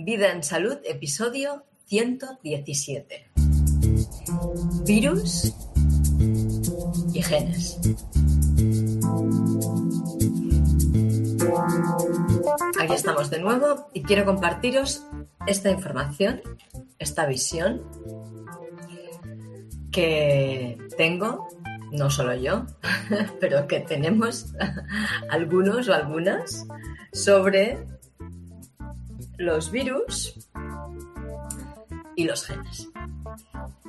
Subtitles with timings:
[0.00, 3.30] Vida en Salud, episodio 117.
[4.86, 5.52] Virus
[7.12, 7.80] y genes.
[12.78, 15.04] Aquí estamos de nuevo y quiero compartiros
[15.48, 16.42] esta información,
[17.00, 17.82] esta visión
[19.90, 21.48] que tengo,
[21.90, 22.66] no solo yo,
[23.40, 24.54] pero que tenemos
[25.28, 26.68] algunos o algunas
[27.12, 27.97] sobre
[29.38, 30.34] los virus
[32.16, 32.88] y los genes.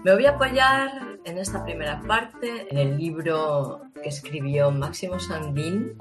[0.03, 0.91] Me voy a apoyar
[1.25, 5.97] en esta primera parte en el libro que escribió Máximo Sandín,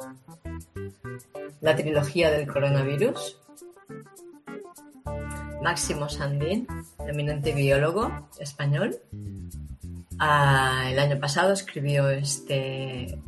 [1.63, 3.39] la trilogía del coronavirus.
[5.63, 6.67] Máximo Sandín,
[7.07, 8.97] eminente biólogo español,
[10.19, 13.19] ah, el año pasado escribió este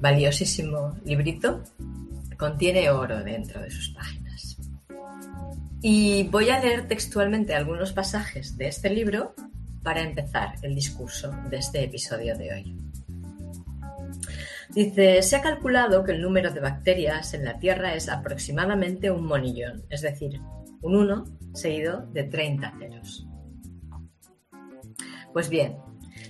[0.00, 1.62] valiosísimo librito.
[2.38, 4.27] Contiene oro dentro de sus páginas.
[5.80, 9.34] Y voy a leer textualmente algunos pasajes de este libro
[9.84, 12.76] para empezar el discurso de este episodio de hoy.
[14.70, 19.24] Dice, se ha calculado que el número de bacterias en la Tierra es aproximadamente un
[19.24, 20.40] monillón, es decir,
[20.82, 23.26] un 1 seguido de 30 ceros.
[25.32, 25.76] Pues bien,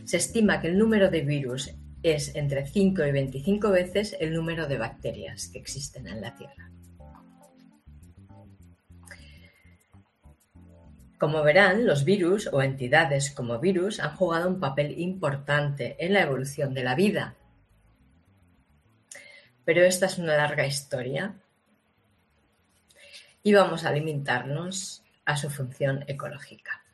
[0.04, 4.66] se estima que el número de virus es entre 5 y 25 veces el número
[4.66, 6.70] de bacterias que existen en la Tierra.
[11.18, 16.22] Como verán, los virus o entidades como virus han jugado un papel importante en la
[16.22, 17.34] evolución de la vida.
[19.64, 21.34] Pero esta es una larga historia
[23.42, 26.84] y vamos a limitarnos a su función ecológica.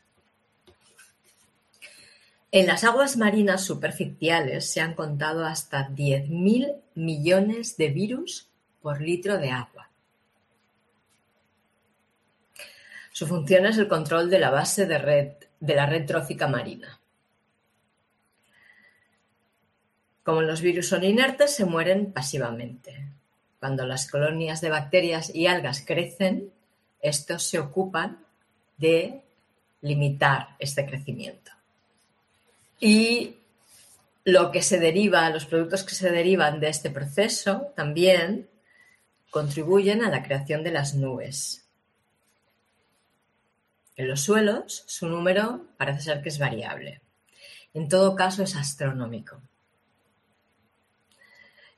[2.50, 8.48] En las aguas marinas superficiales se han contado hasta 10.000 millones de virus
[8.80, 9.83] por litro de agua.
[13.14, 16.98] Su función es el control de la base de, red, de la red trófica marina.
[20.24, 23.06] Como los virus son inertes, se mueren pasivamente.
[23.60, 26.50] Cuando las colonias de bacterias y algas crecen,
[27.00, 28.18] estos se ocupan
[28.78, 29.22] de
[29.82, 31.52] limitar este crecimiento.
[32.80, 33.36] Y
[34.24, 38.48] lo que se deriva, los productos que se derivan de este proceso también
[39.30, 41.63] contribuyen a la creación de las nubes.
[43.96, 47.00] En los suelos, su número parece ser que es variable.
[47.72, 49.40] En todo caso, es astronómico.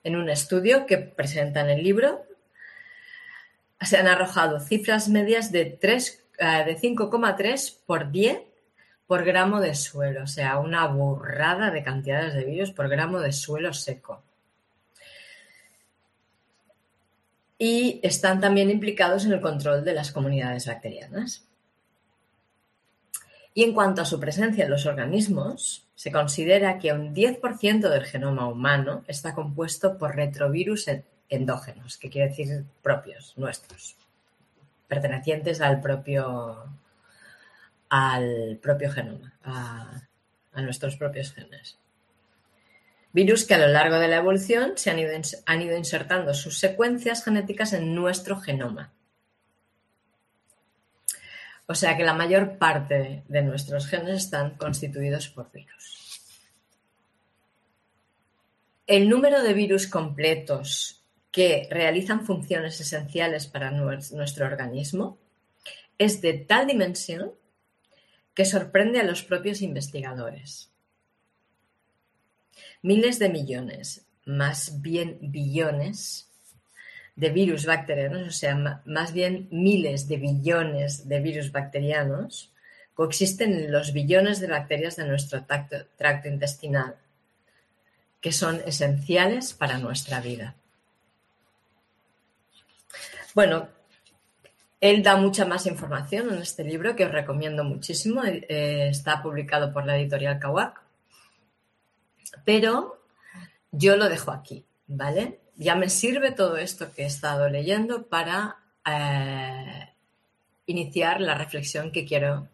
[0.03, 2.25] En un estudio que presenta en el libro,
[3.81, 8.41] se han arrojado cifras medias de, de 5,3 por 10
[9.07, 13.33] por gramo de suelo, o sea, una burrada de cantidades de virus por gramo de
[13.33, 14.23] suelo seco.
[17.59, 21.46] Y están también implicados en el control de las comunidades bacterianas.
[23.57, 28.05] Y en cuanto a su presencia en los organismos, se considera que un 10% del
[28.05, 30.91] genoma humano está compuesto por retrovirus
[31.31, 33.97] endógenos, que quiere decir propios, nuestros,
[34.89, 36.67] pertenecientes al propio,
[37.89, 40.03] al propio genoma, a,
[40.61, 41.79] nuestros propios genes.
[43.15, 44.99] Virus que a lo largo de la evolución se han
[45.63, 48.93] ido insertando sus secuencias genéticas en nuestro genoma
[51.67, 56.21] o sea que la mayor parte de nuestros genes están constituidos por virus.
[58.87, 65.19] El número de virus completos que realizan funciones esenciales para nuestro organismo
[65.99, 67.33] es de tal dimensión
[68.33, 70.71] que sorprende a los propios investigadores.
[72.83, 76.31] Miles de millones, más bien billones,
[77.17, 82.53] de virus bacterianos, o sea, más bien miles de billones de virus bacterianos,
[82.95, 86.97] coexisten en los billones de bacterias de nuestro tracto, intestinal,
[88.21, 90.55] que son esenciales para nuestra vida.
[93.35, 93.69] Bueno,
[94.81, 98.25] él da mucha más información en este libro que os recomiendo muchísimo.
[98.25, 100.83] Eh, está publicado por la editorial Kawak.
[102.45, 103.03] Pero
[103.73, 105.41] yo lo dejo aquí, ¿vale?
[105.57, 109.89] Ya me sirve todo esto que he estado leyendo para eh,
[110.67, 112.49] iniciar la reflexión que quiero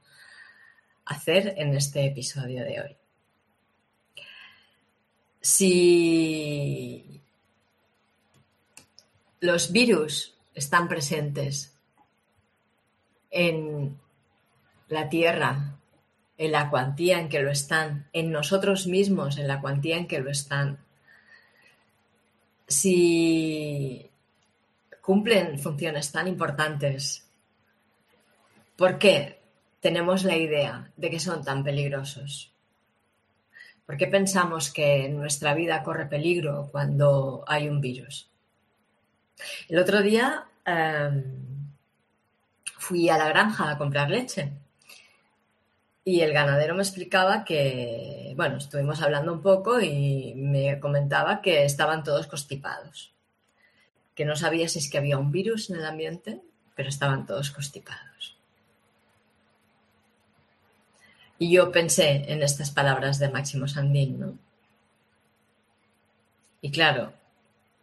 [1.05, 2.97] hacer en este episodio de hoy.
[5.41, 7.21] Si
[9.41, 11.75] los virus están presentes
[13.31, 13.99] en
[14.89, 15.79] la Tierra,
[16.39, 20.21] en la cuantía en que lo están, en nosotros mismos, en la cuantía en que
[20.21, 20.79] lo están,
[22.73, 24.11] si
[25.01, 27.23] cumplen funciones tan importantes
[28.83, 29.39] ¿Por qué
[29.81, 32.53] tenemos la idea de que son tan peligrosos?
[33.87, 38.29] ¿Por qué pensamos que nuestra vida corre peligro cuando hay un virus?
[39.69, 41.69] El otro día em,
[42.79, 44.53] fui a la granja a comprar leche
[46.05, 51.65] y el ganadero me explicaba que, bueno, estuvimos hablando un poco y me comentaba que
[51.65, 53.13] estaban todos constipados,
[54.15, 56.41] que no sabía si es que había un virus en el ambiente,
[56.75, 58.37] pero estaban todos constipados.
[61.39, 64.39] Y yo pensé en estas palabras de Máximo Sandín, ¿no?
[66.61, 67.13] Y claro,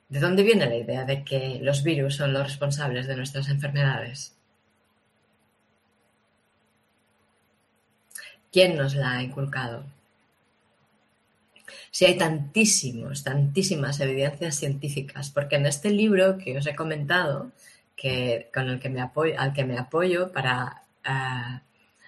[0.08, 4.39] ¿de dónde viene la idea de que los virus son los responsables de nuestras enfermedades?
[8.52, 9.84] ¿Quién nos la ha inculcado?
[11.92, 17.52] Si hay tantísimos, tantísimas evidencias científicas, porque en este libro que os he comentado,
[17.96, 21.60] que, con el que me apoyo, al que me apoyo para eh,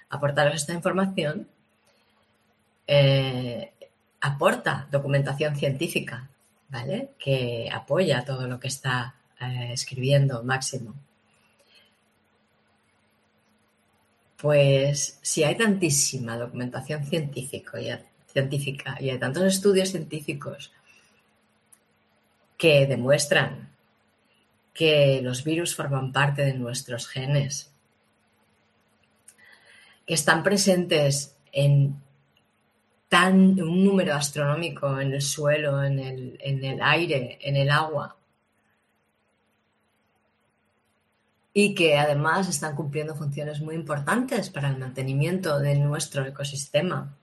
[0.10, 1.48] aportaros esta información,
[2.88, 3.72] eh,
[4.22, 6.30] aporta documentación científica,
[6.70, 7.12] ¿vale?
[7.18, 10.94] Que apoya todo lo que está eh, escribiendo Máximo.
[14.42, 20.72] Pues si hay tantísima documentación científica y, hay tantos estudios científicos
[22.58, 23.70] que demuestran
[24.74, 27.72] que los virus forman parte de nuestros genes,
[30.08, 32.02] que están presentes en
[33.12, 38.16] un número astronómico en el suelo, en el, en el aire, en el agua,
[41.54, 47.16] y que además están cumpliendo funciones muy importantes para el mantenimiento de nuestro ecosistema,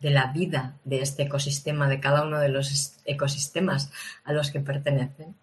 [0.00, 3.90] de la vida de este ecosistema, de cada uno de los ecosistemas
[4.24, 5.34] a los que pertenecen.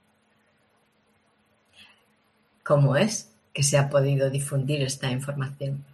[2.63, 5.85] ¿Cómo es que se ha podido difundir esta información?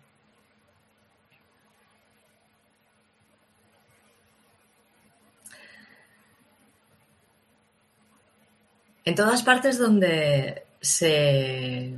[9.03, 11.95] En todas partes donde se,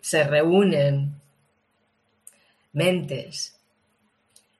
[0.00, 1.20] se reúnen
[2.72, 3.56] mentes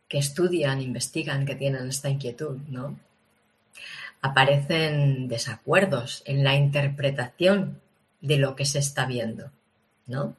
[0.09, 2.99] que estudian, investigan, que tienen esta inquietud, ¿no?
[4.23, 7.81] Aparecen desacuerdos en la interpretación
[8.21, 9.51] de lo que se está viendo,
[10.07, 10.37] ¿no?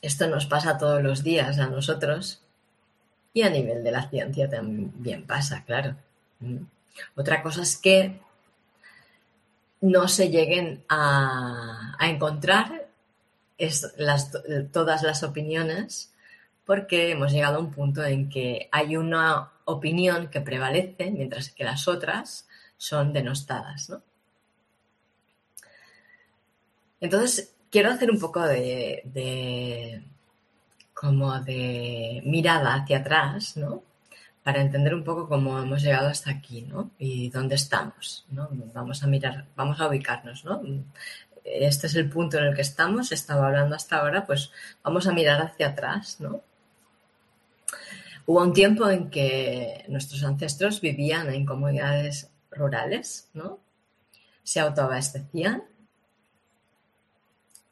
[0.00, 2.40] Esto nos pasa todos los días a nosotros
[3.32, 5.96] y a nivel de la ciencia también pasa, claro.
[6.40, 6.64] Mm.
[7.16, 8.20] Otra cosa es que
[9.80, 12.88] no se lleguen a, encontrar
[14.72, 16.12] todas las opiniones
[16.64, 21.64] porque hemos llegado a un punto en que hay una opinión que prevalece mientras que
[21.64, 23.92] las otras son denostadas.
[27.00, 30.02] Entonces, quiero hacer un poco de
[31.00, 33.84] como de mirada hacia atrás, ¿no?
[34.42, 36.90] Para entender un poco cómo hemos llegado hasta aquí, ¿no?
[36.98, 38.48] Y dónde estamos, ¿no?
[38.74, 40.60] Vamos a mirar, vamos a ubicarnos, ¿no?
[41.44, 44.50] Este es el punto en el que estamos, estaba hablando hasta ahora, pues
[44.82, 46.42] vamos a mirar hacia atrás, ¿no?
[48.26, 53.60] Hubo un tiempo en que nuestros ancestros vivían en comunidades rurales, ¿no?
[54.42, 55.62] Se autoabastecían,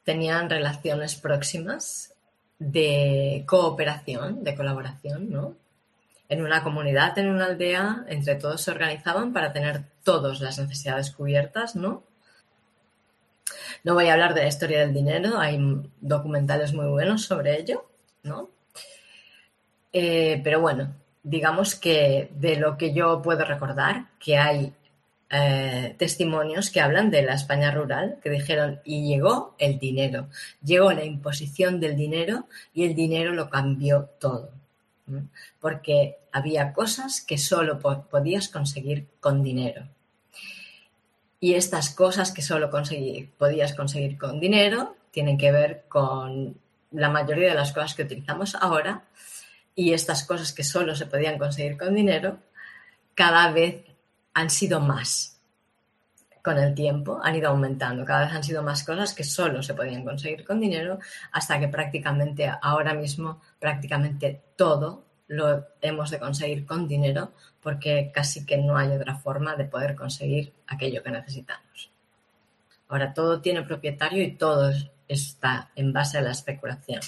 [0.04, 2.15] tenían relaciones próximas
[2.58, 5.54] de cooperación, de colaboración, ¿no?
[6.28, 11.10] En una comunidad, en una aldea, entre todos se organizaban para tener todas las necesidades
[11.10, 12.02] cubiertas, ¿no?
[13.84, 15.58] No voy a hablar de la historia del dinero, hay
[16.00, 17.88] documentales muy buenos sobre ello,
[18.22, 18.50] ¿no?
[19.92, 24.72] Eh, pero bueno, digamos que de lo que yo puedo recordar, que hay
[25.28, 30.28] eh, testimonios que hablan de la España rural, que dijeron, y llegó el dinero,
[30.62, 34.52] llegó la imposición del dinero y el dinero lo cambió todo.
[35.60, 39.86] Porque había cosas que solo podías conseguir con dinero.
[41.38, 46.56] Y estas cosas que solo podías conseguir con dinero tienen que ver con
[46.92, 49.04] la mayoría de las cosas que utilizamos ahora
[49.74, 52.38] y estas cosas que solo se podían conseguir con dinero
[53.14, 53.84] cada vez
[54.36, 55.40] han sido más
[56.42, 59.72] con el tiempo, han ido aumentando, cada vez han sido más cosas que solo se
[59.72, 60.98] podían conseguir con dinero,
[61.32, 68.44] hasta que prácticamente ahora mismo prácticamente todo lo hemos de conseguir con dinero porque casi
[68.44, 71.90] que no hay otra forma de poder conseguir aquello que necesitamos.
[72.88, 74.70] Ahora todo tiene propietario y todo
[75.08, 77.00] está en base a la especulación.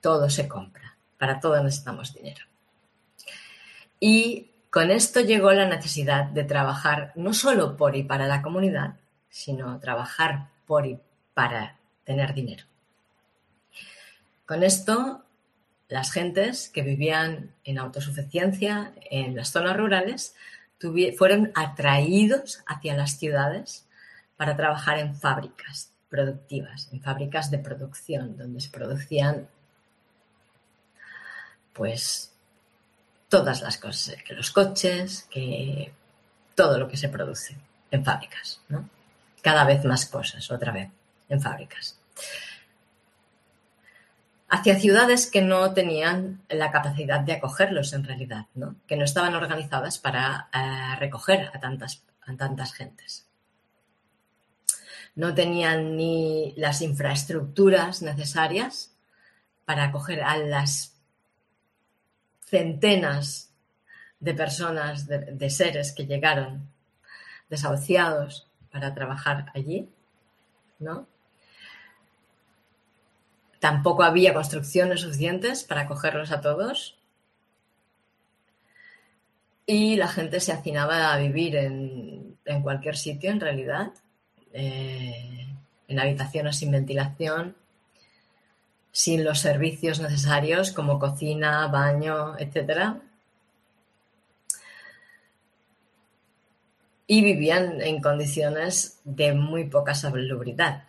[0.00, 2.46] Todo se compra, para todo necesitamos dinero.
[4.00, 8.96] Y Con esto llegó la necesidad de trabajar no solo por y para la comunidad,
[9.30, 10.98] sino trabajar por y
[11.32, 12.64] para tener dinero.
[14.44, 15.22] Con esto,
[15.86, 20.34] las gentes que vivían en autosuficiencia en las zonas rurales
[21.16, 23.86] fueron atraídos hacia las ciudades
[24.36, 29.46] para trabajar en fábricas productivas, en fábricas de producción, donde se producían
[31.72, 32.33] pues
[33.28, 35.92] todas las cosas, que los coches, que
[36.54, 37.56] todo lo que se produce
[37.90, 38.88] en fábricas, ¿no?
[39.42, 40.90] Cada vez más cosas, otra vez,
[41.28, 41.98] en fábricas.
[44.48, 48.76] Hacia ciudades que no tenían la capacidad de acogerlos en realidad, ¿no?
[48.86, 53.26] Que no estaban organizadas para eh, recoger a tantas, a tantas gentes.
[55.16, 58.92] No tenían ni las infraestructuras necesarias
[59.64, 60.93] para acoger a las
[62.54, 63.52] centenas
[64.20, 66.70] de personas, de, seres que llegaron
[67.50, 69.88] desahuciados para trabajar allí,
[70.78, 71.08] ¿no?
[73.58, 76.96] Tampoco había construcciones suficientes para acogerlos a todos.
[79.66, 83.92] Y la gente se hacinaba a vivir en, cualquier sitio, en realidad,
[84.52, 85.48] eh,
[85.88, 87.56] en habitaciones sin ventilación,
[88.94, 92.94] sin los servicios necesarios como cocina, baño, etc.
[97.08, 100.84] Y vivían en condiciones de muy poca salubridad,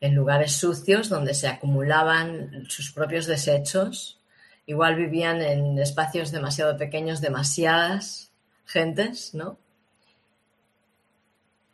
[0.00, 4.18] en lugares sucios donde se acumulaban sus propios desechos,
[4.64, 8.32] igual vivían en espacios demasiado pequeños, demasiadas
[8.64, 9.58] gentes, ¿no?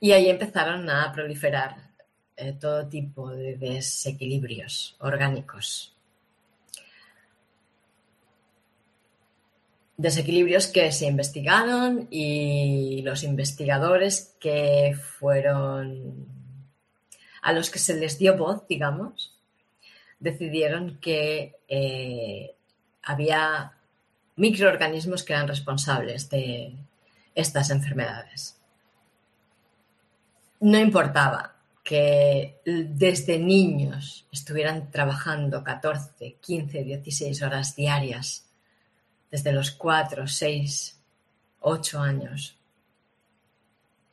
[0.01, 1.88] Y ahí empezaron a proliferar
[2.61, 5.95] todo tipo de desequilibrios orgánicos.
[9.97, 16.27] Desequilibrios que se investigaron y los investigadores que fueron
[17.43, 19.37] a los que se les dio voz, digamos,
[20.21, 22.55] decidieron que eh,
[23.03, 23.73] había
[24.37, 26.75] microorganismos que eran responsables de
[27.35, 28.57] estas enfermedades.
[30.61, 31.58] No importaba
[31.89, 38.45] que desde niños estuvieran trabajando 14, 15, 16 horas diarias,
[39.31, 41.01] desde los 4, 6,
[41.61, 42.59] 8 años,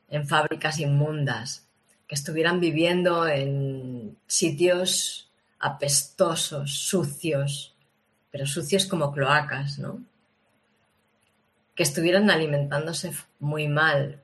[0.08, 1.66] en fábricas inmundas,
[2.08, 7.74] que estuvieran viviendo en sitios apestosos, sucios,
[8.30, 10.02] pero sucios como cloacas, ¿no?
[11.74, 14.22] Que estuvieran alimentándose muy mal,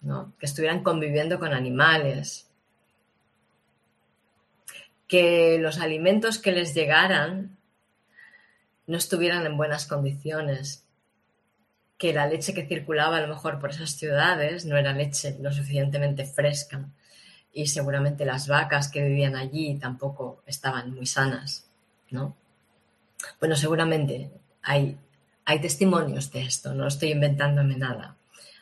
[0.00, 0.32] ¿no?
[0.40, 2.49] Que estuvieran conviviendo con animales,
[5.10, 7.58] que los alimentos que les llegaran
[8.86, 10.86] no estuvieran en buenas condiciones,
[11.98, 15.52] que la leche que circulaba a lo mejor por esas ciudades no era leche lo
[15.52, 16.88] suficientemente fresca
[17.52, 21.68] y seguramente las vacas que vivían allí tampoco estaban muy sanas,
[22.10, 22.36] ¿no?
[23.40, 24.30] Bueno, seguramente
[24.62, 24.96] hay,
[25.44, 28.16] hay testimonios de esto, no estoy inventándome nada.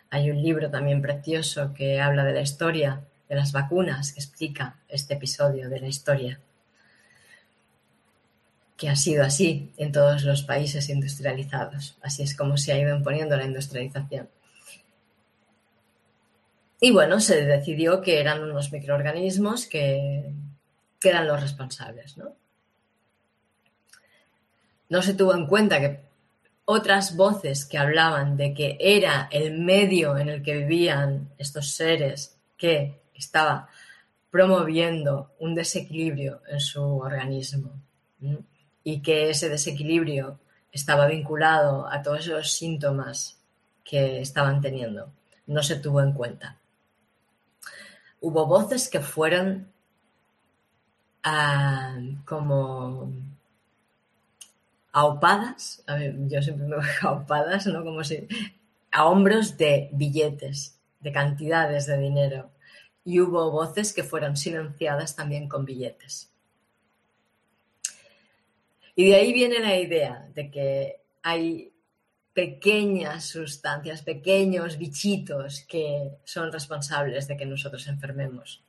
[0.08, 4.76] Hay un libro también precioso que habla de la historia de las vacunas que explica
[4.88, 6.40] este episodio de la historia,
[8.76, 11.98] que ha sido así en todos los países industrializados.
[12.00, 14.28] Así es como se ha ido imponiendo la industrialización.
[16.80, 20.32] Y bueno, se decidió que eran unos microorganismos que,
[21.00, 22.16] que eran los responsables.
[22.16, 22.36] ¿no?
[24.88, 26.00] no se tuvo en cuenta que
[26.64, 32.36] otras voces que hablaban de que era el medio en el que vivían estos seres
[32.56, 33.68] que estaba
[34.30, 37.72] promoviendo un desequilibrio en su organismo
[38.84, 40.38] y que ese desequilibrio
[40.72, 43.38] estaba vinculado a todos esos síntomas
[43.84, 45.10] que estaban teniendo.
[45.46, 46.58] No se tuvo en cuenta.
[48.20, 49.72] Hubo voces que fueron
[51.22, 51.96] ah,
[52.26, 53.12] como
[54.92, 55.84] aupadas,
[56.26, 57.84] yo siempre me voy aupadas, ¿no?
[57.84, 58.26] Como si
[58.90, 62.50] a hombros de billetes, de cantidades de dinero
[63.08, 66.30] y hubo voces que fueron silenciadas también con billetes.
[68.94, 71.72] Y de ahí viene la idea de que hay
[72.34, 78.62] pequeñas sustancias, pequeños bichitos que son responsables de que nosotros enfermemos.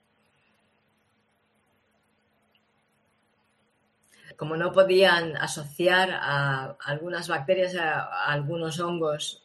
[4.38, 9.44] Como no podían asociar a algunas bacterias, a algunos hongos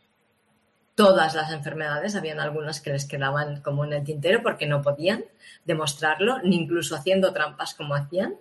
[0.94, 5.24] todas las enfermedades, habían algunas que les quedaban como en el tintero porque no podían
[5.64, 8.36] demostrarlo, ni incluso haciendo trampas como hacían,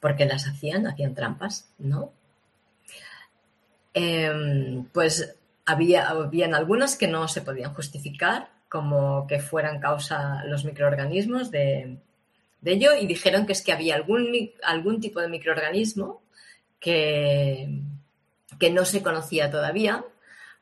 [0.00, 2.12] porque las hacían, hacían trampas, ¿no?
[3.94, 10.64] Em, pues había, habían algunas que no se podían justificar, como que fueran causa los
[10.64, 11.98] microorganismos de,
[12.60, 16.22] de ello, y dijeron que es que había algún, algún tipo de microorganismo
[16.80, 17.82] que,
[18.58, 20.04] que no se conocía todavía,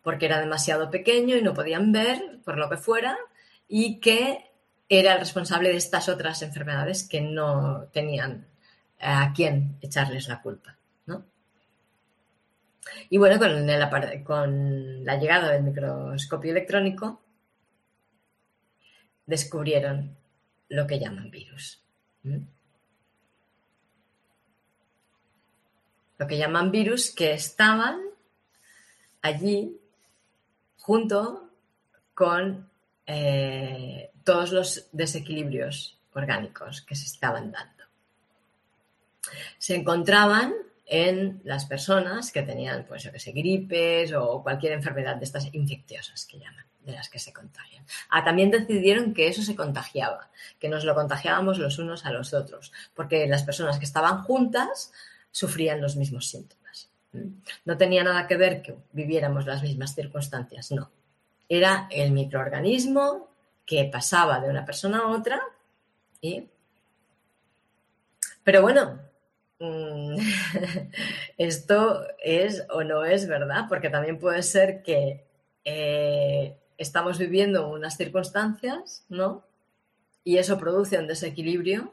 [0.06, 3.18] porque era demasiado pequeño y no podían ver, por lo que fuera,
[3.66, 4.52] y que
[4.88, 8.46] era el responsable de estas otras enfermedades que no tenían
[9.00, 10.76] a quién echarles la culpa.
[11.06, 11.24] ¿no?
[13.10, 13.36] Y bueno,
[14.22, 17.20] con la llegada del microscopio electrónico,
[19.26, 20.16] descubrieron
[20.68, 21.82] lo que llaman virus.
[26.16, 27.98] Lo que llaman virus que estaban
[29.20, 29.80] allí
[30.86, 31.50] junto
[32.14, 32.70] con
[33.06, 37.82] eh, todos los desequilibrios orgánicos que se estaban dando.
[39.58, 40.54] Se encontraban
[40.86, 45.52] en las personas que tenían, pues yo que sé, gripes o cualquier enfermedad de estas
[45.52, 47.84] infecciosas que llaman, de las que se contagian.
[48.08, 52.32] Ah, también decidieron que eso se contagiaba, que nos lo contagiábamos los unos a los
[52.32, 54.92] otros, porque las personas que estaban juntas
[55.32, 56.65] sufrían los mismos síntomas.
[57.64, 60.90] No tenía nada que ver que viviéramos las mismas circunstancias, no.
[61.48, 63.28] Era el microorganismo
[63.64, 65.40] que pasaba de una persona a otra
[66.20, 66.48] y...
[68.44, 69.00] Pero bueno,
[69.58, 70.16] mm,
[71.38, 75.26] esto es o no es verdad, porque también puede ser que
[75.64, 79.44] eh, estamos viviendo unas circunstancias, ¿no?
[80.22, 81.92] Y eso produce un desequilibrio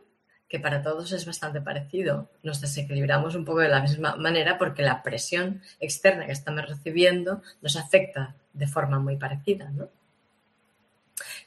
[0.54, 2.30] que para todos es bastante parecido.
[2.44, 7.42] Nos desequilibramos un poco de la misma manera porque la presión externa que estamos recibiendo
[7.64, 9.90] nos afecta de forma muy parecida, ¿no?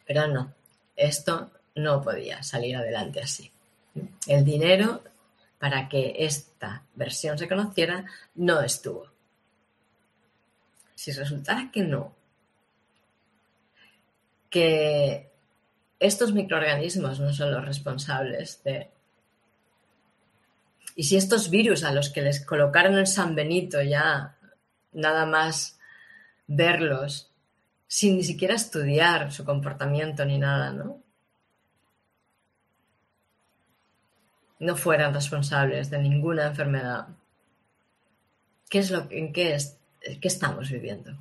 [0.05, 0.53] Pero no,
[0.97, 3.49] esto no podía salir adelante así.
[4.27, 5.05] El dinero
[5.61, 9.07] para que esta versión se conociera no estuvo.
[10.97, 12.13] Si resultara que no,
[14.51, 15.31] que
[16.01, 18.96] estos microorganismos no son los responsables de
[20.97, 24.39] y si estos virus a los que les colocaron el San Benito ya
[24.93, 25.79] nada más
[26.47, 27.31] verlos,
[27.87, 31.03] sin ni siquiera estudiar su comportamiento ni nada, ¿no?
[34.59, 37.09] No fueran responsables de ninguna enfermedad.
[38.71, 39.55] ¿Qué es lo en qué,
[40.01, 41.13] qué estamos viviendo?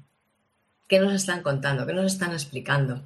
[0.87, 1.85] ¿Qué nos están contando?
[1.85, 3.01] ¿Qué nos están explicando?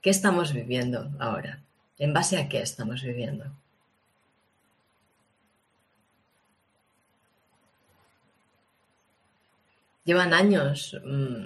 [0.00, 1.60] ¿Qué estamos viviendo ahora?
[1.98, 3.52] ¿En base a qué estamos viviendo?
[10.08, 11.44] Llevan años mm,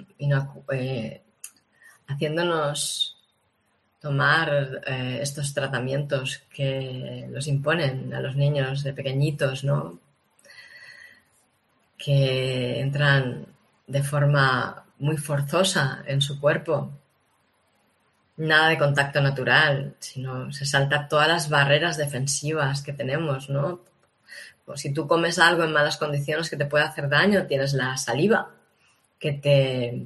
[0.71, 1.21] eh,
[2.07, 3.17] haciéndonos
[3.99, 9.99] tomar eh, estos tratamientos que los imponen a los niños de pequeñitos, ¿no?
[11.97, 13.47] Que entran
[13.85, 16.89] de forma muy forzosa en su cuerpo.
[18.37, 23.81] Nada de contacto natural, sino se salta todas las barreras defensivas que tenemos, ¿no?
[24.65, 27.97] Pues si tú comes algo en malas condiciones que te puede hacer daño, tienes la
[27.97, 28.51] saliva
[29.19, 30.05] que te,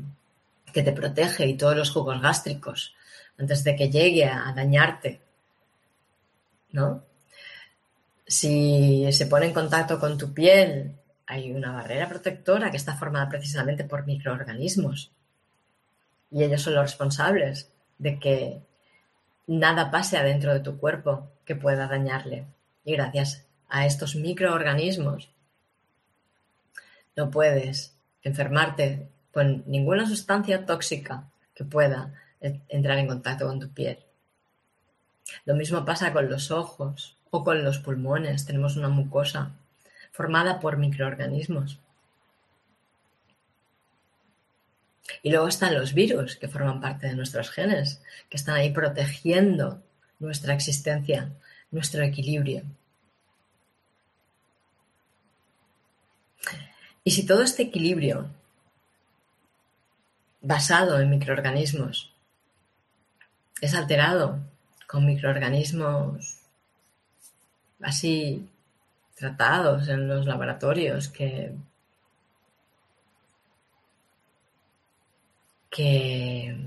[0.74, 2.96] que te protege y todos los jugos gástricos
[3.38, 5.22] antes de que llegue a dañarte.
[6.72, 7.04] ¿No?
[8.26, 10.96] Si se pone en contacto con tu piel,
[11.28, 15.12] hay una barrera protectora que está formada precisamente por microorganismos.
[16.32, 18.62] Y ellos son los responsables de que
[19.48, 22.46] nada pase adentro de tu cuerpo que pueda dañarle.
[22.84, 25.30] Y gracias a estos microorganismos
[27.18, 33.98] no puedes enfermarte con ninguna sustancia tóxica que pueda entrar en contacto con tu piel.
[35.46, 38.46] Lo mismo pasa con los ojos o con los pulmones.
[38.46, 39.52] Tenemos una mucosa
[40.12, 41.80] formada por microorganismos.
[45.24, 49.82] Y luego están los virus, que forman parte de nuestros genes, que están ahí protegiendo
[50.20, 51.32] nuestra existencia,
[51.72, 52.64] nuestro equilibrio.
[57.08, 58.30] Y si todo este equilibrio
[60.42, 62.12] basado en microorganismos
[63.62, 64.40] es alterado
[64.88, 66.42] con microorganismos
[67.82, 68.50] así
[69.16, 71.54] tratados en los laboratorios que,
[75.70, 76.58] que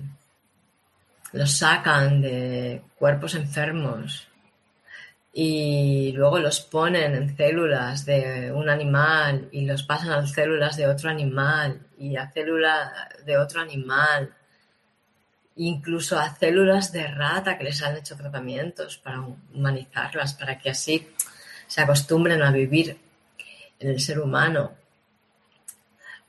[1.33, 4.27] los sacan de cuerpos enfermos
[5.33, 10.89] y luego los ponen en células de un animal y los pasan a células de
[10.89, 12.91] otro animal y a células
[13.25, 14.35] de otro animal,
[15.57, 21.09] incluso a células de rata que les han hecho tratamientos para humanizarlas, para que así
[21.67, 22.99] se acostumbren a vivir
[23.79, 24.73] en el ser humano.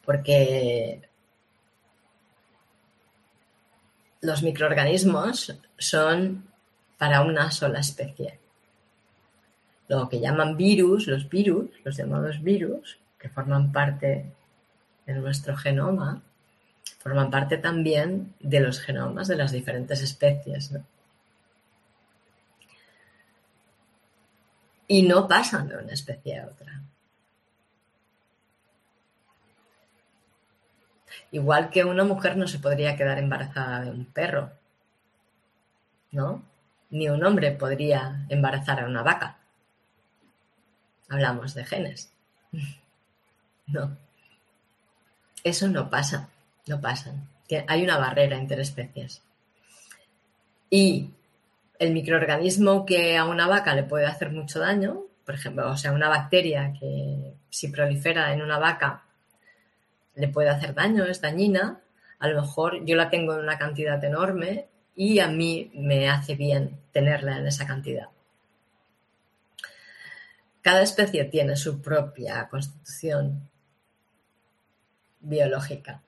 [0.05, 1.01] Porque
[4.21, 6.47] los microorganismos son
[6.97, 8.40] para una sola especie.
[9.91, 14.31] Lo que llaman virus, los virus, los llamados virus, que forman parte
[15.05, 16.21] de nuestro genoma,
[16.99, 20.71] forman parte también de los genomas de las diferentes especies.
[24.87, 26.81] Y no pasan de una especie a otra.
[31.31, 34.51] Igual que una mujer no se podría quedar embarazada de un perro,
[36.11, 36.43] ¿no?
[36.91, 39.40] Ni un hombre podría embarazar a una vaca.
[41.11, 42.11] Hablamos de genes.
[43.67, 43.95] No.
[45.45, 46.27] Eso no pasa,
[46.67, 47.13] no pasa.
[47.67, 49.21] Hay una barrera entre especies.
[50.69, 51.09] Y
[51.79, 55.93] el microorganismo que a una vaca le puede hacer mucho daño, por ejemplo, o sea,
[55.93, 59.03] una bacteria que si prolifera en una vaca
[60.15, 61.79] le puede hacer daño, es dañina,
[62.19, 66.35] a lo mejor yo la tengo en una cantidad enorme y a mí me hace
[66.35, 68.09] bien tenerla en esa cantidad.
[70.61, 73.49] Cada especie tiene su propia constitución
[75.19, 76.01] biológica.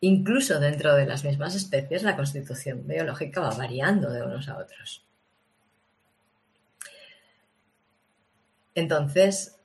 [0.00, 5.02] Incluso dentro de las mismas especies, la constitución biológica va variando de unos a otros.
[8.74, 9.56] Entonces,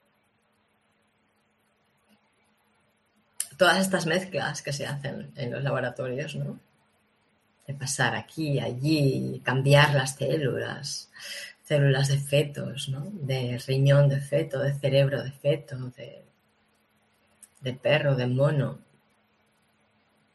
[3.57, 6.59] todas estas mezclas que se hacen en los laboratorios, ¿no?
[7.67, 11.11] De pasar aquí, allí, cambiar las células,
[11.69, 13.01] células de fetos, ¿no?
[13.13, 16.25] De riñón de feto, de cerebro de feto, de,
[17.61, 18.79] de perro, de mono,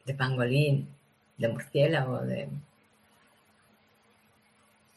[0.06, 0.88] de pangolín,
[1.36, 2.48] de murciélago, de...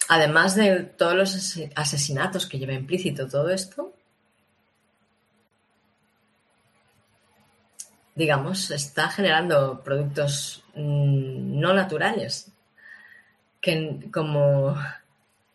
[0.10, 3.96] Además de todos los asesinatos que lleva implícito todo esto,
[8.14, 12.52] digamos, está generando productos mm, no naturales,
[13.60, 14.78] que como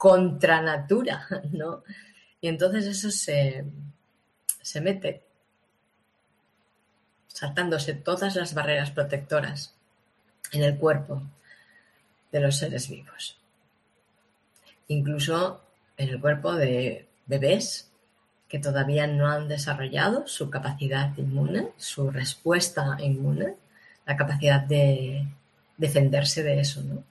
[0.02, 1.84] contra natura, ¿no?
[2.40, 3.64] Y entonces eso se,
[4.60, 5.22] se mete
[7.28, 9.76] saltándose todas las barreras protectoras
[10.50, 11.22] en el cuerpo
[12.32, 13.38] de los seres vivos.
[14.88, 15.62] Incluso
[15.96, 17.88] en el cuerpo de bebés
[18.48, 23.54] que todavía no han desarrollado su capacidad inmune, su respuesta inmune,
[24.04, 25.28] la capacidad de
[25.76, 27.04] defenderse de eso, ¿no?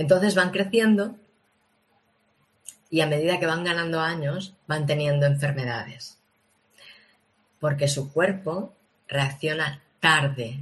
[0.00, 1.14] Entonces van creciendo
[2.88, 6.16] y a medida que van ganando años van teniendo enfermedades,
[7.58, 8.74] porque su cuerpo
[9.08, 10.60] reacciona tarde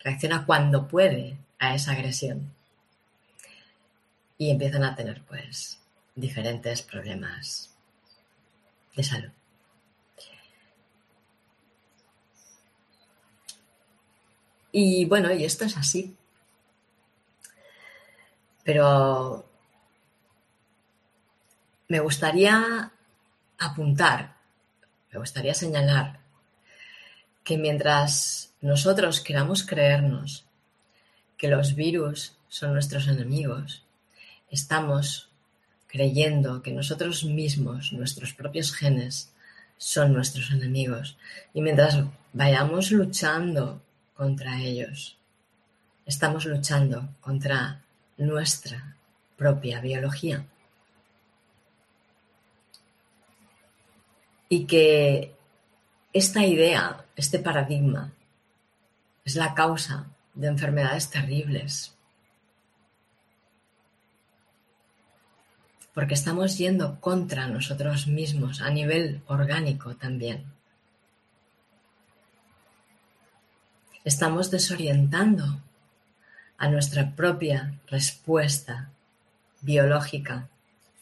[0.00, 2.52] reacciona cuando puede a esa agresión.
[4.36, 5.80] Y empiezan a tener pues
[6.14, 7.74] diferentes problemas
[8.94, 9.30] de salud.
[14.70, 16.17] Y bueno, y esto es así.
[18.68, 19.48] Pero
[21.88, 22.92] me gustaría
[23.56, 24.36] apuntar,
[25.10, 26.20] me gustaría señalar
[27.44, 30.44] que mientras nosotros queramos creernos
[31.38, 33.86] que los virus son nuestros enemigos,
[34.50, 35.30] estamos
[35.86, 39.32] creyendo que nosotros mismos, nuestros propios genes,
[39.78, 41.16] son nuestros enemigos.
[41.54, 42.04] Y mientras
[42.34, 43.80] vayamos luchando
[44.12, 45.16] contra ellos,
[46.04, 47.82] estamos luchando contra
[48.18, 48.96] nuestra
[49.36, 50.44] propia biología.
[54.48, 55.34] Y que
[56.12, 58.12] esta idea, este paradigma,
[59.24, 61.94] es la causa de enfermedades terribles.
[65.94, 70.44] Porque estamos yendo contra nosotros mismos a nivel orgánico también.
[74.04, 75.60] Estamos desorientando
[76.58, 78.90] a nuestra propia respuesta
[79.60, 80.48] biológica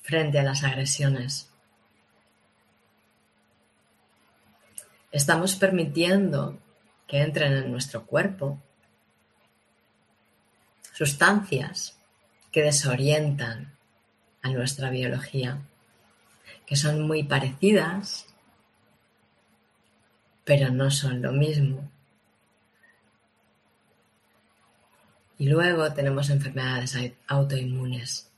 [0.03, 1.51] frente a las agresiones.
[5.11, 6.59] Estamos permitiendo
[7.07, 8.61] que entren en nuestro cuerpo,
[10.93, 11.97] sustancias
[12.53, 13.77] que desorientan
[14.43, 15.63] a nuestra biología,
[16.67, 18.27] que son muy parecidas,
[20.45, 21.91] pero no son lo mismo.
[25.39, 26.97] Y luego tenemos enfermedades
[27.27, 28.31] autoinmunes.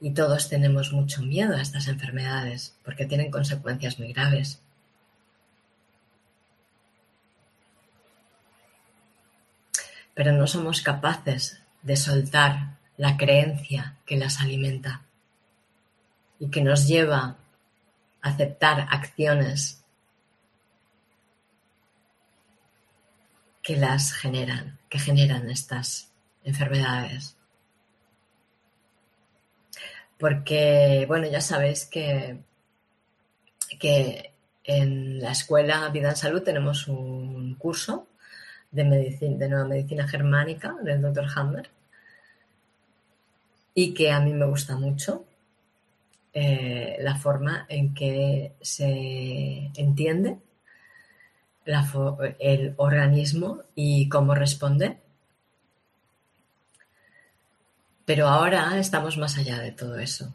[0.00, 4.60] Y todos tenemos mucho miedo a estas enfermedades porque tienen consecuencias muy graves.
[10.20, 15.00] pero no somos capaces de soltar la creencia que las alimenta
[16.38, 17.36] y que nos lleva
[18.20, 19.79] aceptar acciones
[23.62, 26.10] que las generan, que generan estas
[26.44, 27.36] enfermedades.
[30.18, 32.38] Porque, bueno, ya sabéis que,
[33.78, 34.32] que
[34.64, 38.06] en la escuela Vida en Salud tenemos un curso
[38.70, 41.26] de, medicina, de nueva medicina germánica del Dr.
[41.34, 41.70] Hammer
[43.74, 45.24] y que a mí me gusta mucho
[46.32, 50.38] eh, la forma en que se entiende
[51.64, 54.98] el organismo y cómo responde.
[58.04, 60.34] Pero ahora estamos más allá de todo eso.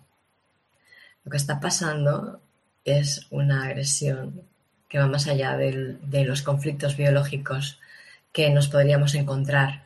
[1.24, 2.40] Lo que está pasando
[2.86, 4.44] es una agresión
[4.88, 7.80] que va más allá de los conflictos biológicos
[8.32, 9.86] que nos podríamos encontrar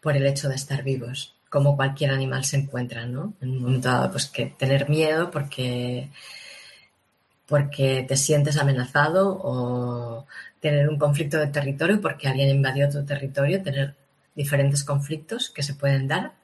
[0.00, 3.34] por el hecho de estar vivos, como cualquier animal se encuentra, ¿no?
[3.40, 6.10] En un momento dado, pues que tener miedo porque,
[7.46, 10.26] porque te sientes amenazado o
[10.70, 13.94] tener un conflicto de territorio porque alguien invadió tu territorio, tener
[14.34, 16.34] diferentes conflictos que se pueden dar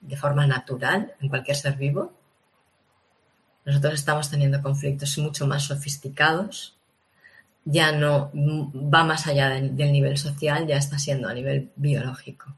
[0.00, 2.12] de forma natural en cualquier ser vivo.
[3.64, 6.76] Nosotros estamos teniendo conflictos mucho más sofisticados,
[7.64, 12.56] ya no va más allá del, nivel social, ya está siendo a nivel biológico.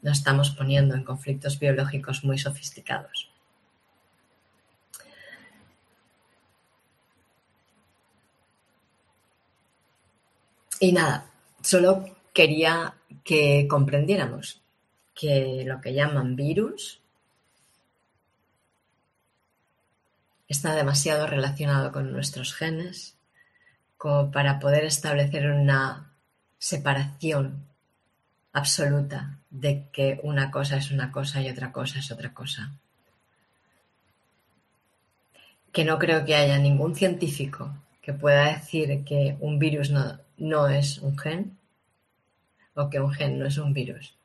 [0.00, 3.31] Nos estamos poniendo en conflictos biológicos muy sofisticados.
[10.82, 14.60] Y nada, solo quería que comprendiéramos
[15.14, 17.00] que lo que llaman virus
[20.48, 23.14] está demasiado relacionado con nuestros genes
[23.96, 26.10] como para poder establecer una
[26.58, 27.64] separación
[28.52, 32.72] absoluta de que una cosa es una cosa y otra cosa es otra cosa.
[35.70, 40.66] Que no creo que haya ningún científico que pueda decir que un virus no, no
[40.68, 41.56] es un gen
[42.74, 44.16] o que un gen no es un virus.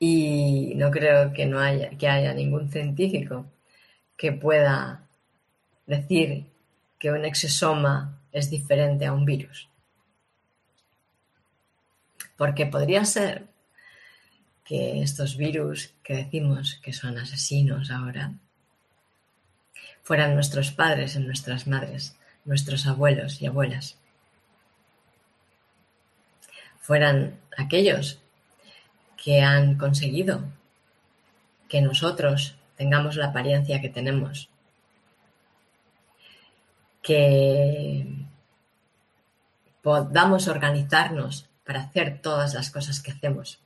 [0.00, 3.46] Y no creo que, no haya, que haya ningún científico
[4.16, 5.04] que pueda
[5.86, 6.46] decir
[6.98, 9.68] que un exosoma es diferente a un virus.
[12.36, 13.46] Porque podría ser
[14.64, 18.32] que estos virus que decimos que son asesinos ahora
[20.02, 23.97] fueran nuestros padres y nuestras madres, nuestros abuelos y abuelas
[26.88, 28.18] fueran aquellos
[29.22, 30.42] que han conseguido
[31.68, 34.48] que nosotros tengamos la apariencia que tenemos,
[37.02, 38.06] que
[39.82, 43.60] podamos organizarnos para hacer todas las cosas que hacemos.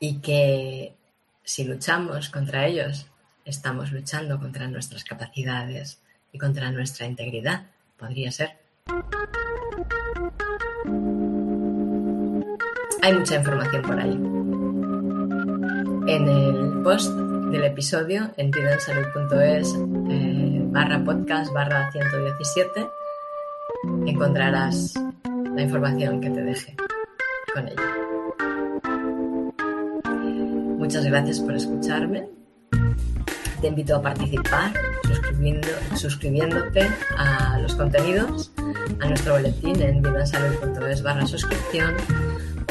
[0.00, 0.94] Y que
[1.44, 3.08] si luchamos contra ellos,
[3.44, 6.00] estamos luchando contra nuestras capacidades
[6.32, 7.75] y contra nuestra integridad.
[7.98, 8.50] Podría ser.
[13.02, 14.12] Hay mucha información por ahí.
[16.08, 17.12] En el post
[17.50, 19.74] del episodio en vidaensalud.es
[20.10, 22.88] eh, barra podcast barra 117
[24.06, 24.94] encontrarás
[25.54, 26.76] la información que te deje
[27.54, 27.96] con ella.
[30.78, 32.28] Muchas gracias por escucharme.
[33.66, 34.72] Te invito a participar
[35.96, 38.52] suscribiéndote a los contenidos,
[39.00, 41.92] a nuestro boletín en vidasalud.es barra suscripción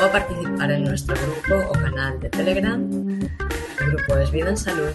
[0.02, 2.80] o participar en nuestro grupo o canal de Telegram.
[3.82, 4.92] El grupo es Vida en Salud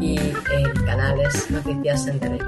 [0.00, 2.46] y el canal es Noticias en Derecho.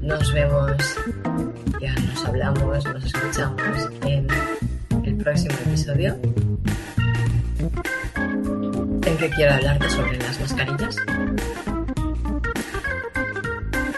[0.00, 0.96] Nos vemos,
[1.78, 4.26] ya nos hablamos, nos escuchamos en
[5.04, 6.16] el próximo episodio
[9.20, 10.96] que quiero hablarte sobre las mascarillas.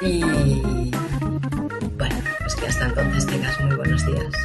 [0.00, 0.20] Y
[1.96, 4.41] bueno, pues que hasta entonces tengas muy buenos días.